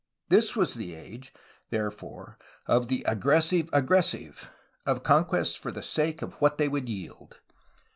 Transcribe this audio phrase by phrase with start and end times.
[0.29, 1.31] This was the age,
[1.69, 4.49] therefore, of the ''aggressive aggressive,
[4.87, 7.39] ''—of conquests for the sake of what they would yield.